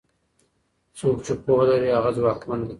څوک 0.97 1.17
چې 1.25 1.33
پوهه 1.43 1.65
لري 1.71 1.89
هغه 1.97 2.11
ځواکمن 2.17 2.59
دی. 2.61 2.69